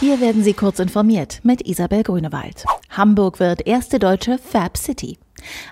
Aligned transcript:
Hier 0.00 0.18
werden 0.18 0.42
Sie 0.42 0.54
kurz 0.54 0.78
informiert 0.78 1.40
mit 1.42 1.60
Isabel 1.68 2.02
Grünewald. 2.02 2.64
Hamburg 2.88 3.38
wird 3.38 3.66
erste 3.66 3.98
deutsche 3.98 4.38
Fab 4.38 4.78
City. 4.78 5.18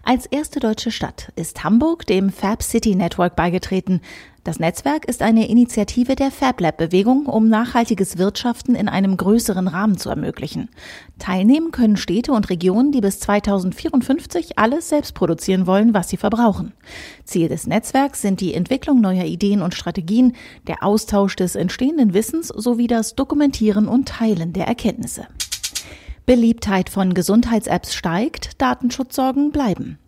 Als 0.03 0.27
erste 0.27 0.61
deutsche 0.61 0.91
Stadt 0.91 1.33
ist 1.37 1.65
Hamburg 1.65 2.07
dem 2.07 2.31
Fab 2.31 2.63
City 2.63 2.95
Network 2.95 3.37
beigetreten. 3.37 4.01
Das 4.45 4.59
Netzwerk 4.59 5.05
ist 5.05 5.21
eine 5.21 5.49
Initiative 5.49 6.17
der 6.17 6.31
FabLab-Bewegung, 6.31 7.27
um 7.27 7.51
nachhaltiges 7.51 8.17
Wirtschaften 8.17 8.75
in 8.75 8.89
einem 8.89 9.17
größeren 9.19 9.69
Rahmen 9.69 9.99
zu 9.99 10.09
ermöglichen. 10.09 10.71
Teilnehmen 11.19 11.71
können 11.71 11.99
Städte 11.99 12.33
und 12.33 12.49
Regionen, 12.49 12.91
die 12.91 13.03
bis 13.03 13.21
2054 13.21 14.59
alles 14.59 14.89
selbst 14.89 15.15
produzieren 15.15 15.67
wollen, 15.67 15.93
was 15.93 16.09
sie 16.09 16.17
verbrauchen. 16.17 16.73
Ziel 17.25 17.49
des 17.49 17.67
Netzwerks 17.67 18.23
sind 18.23 18.41
die 18.41 18.55
Entwicklung 18.55 19.03
neuer 19.03 19.25
Ideen 19.25 19.61
und 19.61 19.75
Strategien, 19.75 20.35
der 20.67 20.83
Austausch 20.83 21.37
des 21.37 21.55
entstehenden 21.55 22.15
Wissens 22.15 22.49
sowie 22.49 22.87
das 22.87 23.17
Dokumentieren 23.17 23.87
und 23.87 24.09
Teilen 24.09 24.55
der 24.55 24.67
Erkenntnisse. 24.67 25.27
Beliebtheit 26.29 26.91
von 26.91 27.15
Gesundheits-Apps 27.15 27.95
steigt, 27.95 28.61
Datenschutzsorgen 28.61 29.51
bleiben. 29.51 29.99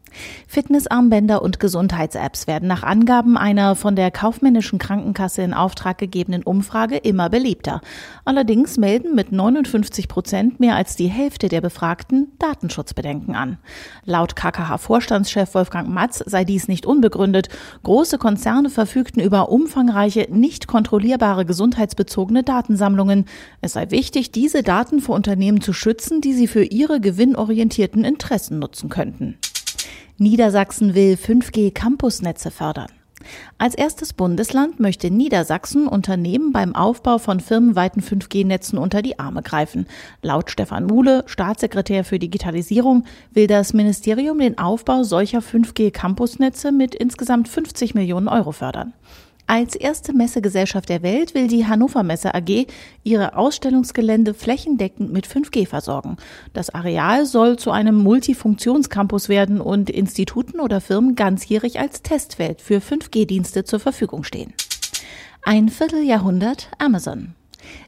Fitnessarmbänder 0.47 1.43
und 1.43 1.61
Gesundheits-Apps 1.61 2.47
werden 2.47 2.69
nach 2.69 2.83
Angaben 2.83 3.37
einer 3.37 3.77
von 3.77 3.97
der 3.97 4.11
kaufmännischen 4.11 4.79
Krankenkasse 4.79 5.43
in 5.43 5.55
Auftrag 5.55 5.99
gegebenen 5.99 6.43
Umfrage 6.43 6.97
immer 6.97 7.31
beliebter. 7.31 7.81
Allerdings 8.25 8.77
melden 8.77 9.15
mit 9.15 9.33
59 9.33 10.09
Prozent 10.09 10.61
mehr 10.61 10.77
als 10.77 10.97
die 10.97 11.09
Hälfte 11.09 11.49
der 11.49 11.61
Befragten 11.61 12.33
Datenschutzbedenken 12.39 13.35
an. 13.35 13.59
Laut 14.05 14.37
KKH-Vorstandschef 14.37 15.55
Wolfgang 15.55 15.89
Matz 15.89 16.23
sei 16.27 16.45
dies 16.45 16.69
nicht 16.69 16.87
unbegründet. 16.87 17.49
Große 17.83 18.19
Konzerne 18.19 18.71
verfügten 18.71 19.21
über 19.23 19.51
umfangreiche, 19.51 20.27
nicht 20.31 20.67
kontrollierbare 20.67 21.45
gesundheitsbezogene 21.45 22.43
Datensammlungen. 22.43 23.27
Es 23.61 23.73
sei 23.73 23.91
wichtig, 23.91 24.33
diese 24.33 24.63
Daten 24.63 25.01
vor 25.01 25.15
Unternehmen 25.15 25.61
zu 25.61 25.73
schützen, 25.73 26.21
die 26.21 26.33
sie 26.33 26.47
für 26.47 26.65
ihre 26.65 27.01
gewinnorientierten 27.01 28.05
Interessen 28.05 28.59
nutzen 28.59 28.89
könnten. 28.89 29.39
Niedersachsen 30.23 30.95
will 30.95 31.15
5G-Campusnetze 31.15 32.51
fördern. 32.51 32.89
Als 33.57 33.75
erstes 33.75 34.13
Bundesland 34.13 34.79
möchte 34.79 35.11
Niedersachsen 35.11 35.89
Unternehmen 35.89 36.53
beim 36.53 36.75
Aufbau 36.75 37.17
von 37.17 37.41
firmenweiten 37.41 38.03
5G-Netzen 38.03 38.79
unter 38.79 39.01
die 39.01 39.19
Arme 39.19 39.41
greifen. 39.41 39.87
Laut 40.21 40.51
Stefan 40.51 40.85
Muhle, 40.85 41.25
Staatssekretär 41.25 42.05
für 42.05 42.19
Digitalisierung, 42.19 43.05
will 43.33 43.47
das 43.47 43.73
Ministerium 43.73 44.41
den 44.41 44.59
Aufbau 44.59 45.05
solcher 45.05 45.39
5G-Campusnetze 45.39 46.71
mit 46.71 46.95
insgesamt 46.95 47.49
50 47.49 47.95
Millionen 47.95 48.29
Euro 48.29 48.53
fördern. 48.53 48.93
Als 49.51 49.75
erste 49.75 50.13
Messegesellschaft 50.13 50.89
der 50.89 51.03
Welt 51.03 51.35
will 51.35 51.49
die 51.49 51.67
Hannover 51.67 52.05
Messe 52.05 52.37
AG 52.37 52.69
ihre 53.03 53.37
Ausstellungsgelände 53.37 54.33
flächendeckend 54.33 55.13
mit 55.13 55.27
5G 55.27 55.67
versorgen. 55.67 56.19
Das 56.53 56.71
Areal 56.71 57.27
soll 57.27 57.59
zu 57.59 57.73
einem 57.73 57.97
Multifunktionscampus 57.97 59.29
werden 59.29 59.61
und 59.61 59.91
Instituten 59.91 60.61
oder 60.61 60.81
Firmen 60.81 61.17
ganzjährig 61.17 61.81
als 61.81 62.03
Testfeld 62.03 62.61
für 62.61 62.79
5G-Dienste 62.79 63.65
zur 63.65 63.81
Verfügung 63.81 64.23
stehen. 64.23 64.55
Ein 65.43 65.69
Vierteljahrhundert 65.69 66.69
Amazon. 66.79 67.35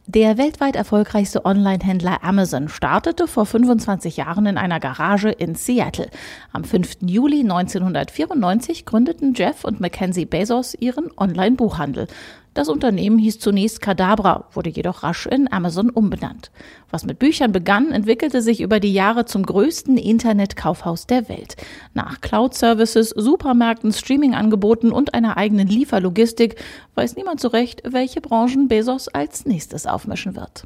Der 0.09 0.37
weltweit 0.37 0.75
erfolgreichste 0.75 1.45
Online-Händler 1.45 2.25
Amazon 2.25 2.69
startete 2.69 3.29
vor 3.29 3.47
25 3.47 4.17
Jahren 4.17 4.47
in 4.47 4.59
einer 4.59 4.81
Garage 4.81 5.31
in 5.31 5.55
Seattle. 5.55 6.11
Am 6.51 6.65
5. 6.65 6.97
Juli 7.03 7.43
1994 7.43 8.85
gründeten 8.85 9.35
Jeff 9.35 9.65
und 9.65 9.81
Mackenzie 9.81 10.25
Bezos 10.25 10.75
ihren 10.75 11.09
Online-Buchhandel. 11.17 12.09
Das 12.55 12.69
Unternehmen 12.69 13.19
hieß 13.19 13.39
zunächst 13.39 13.81
Cadabra, 13.81 14.45
wurde 14.53 14.69
jedoch 14.69 15.03
rasch 15.03 15.27
in 15.27 15.51
Amazon 15.51 15.89
umbenannt. 15.89 16.51
Was 16.91 17.05
mit 17.05 17.19
Büchern 17.19 17.51
begann, 17.51 17.93
entwickelte 17.93 18.43
sich 18.43 18.61
über 18.61 18.79
die 18.79 18.93
Jahre 18.93 19.25
zum 19.25 19.45
größten 19.45 19.97
Internetkaufhaus 19.97 21.07
der 21.07 21.31
Welt. 21.31 21.57
Nach 21.95 22.21
Cloud-Services, 22.21 23.11
Supermärkten, 23.11 23.93
Streaming-Angeboten 23.93 24.93
und 24.93 25.15
einer 25.15 25.39
eigenen 25.39 25.67
Lieferlogistik 25.67 26.57
weiß 26.95 27.17
niemand 27.17 27.41
so 27.41 27.49
recht, 27.49 27.83
welche 27.89 28.21
Branchen 28.21 28.69
Bezos 28.69 29.09
als 29.09 29.47
nächstes 29.47 29.87
aufmischen 29.87 30.37
wird. 30.37 30.65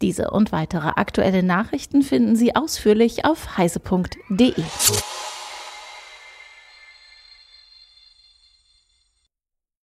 Diese 0.00 0.30
und 0.30 0.52
weitere 0.52 0.88
aktuelle 0.96 1.42
Nachrichten 1.42 2.00
finden 2.00 2.34
Sie 2.34 2.56
ausführlich 2.56 3.26
auf 3.26 3.58
heise.de. 3.58 4.54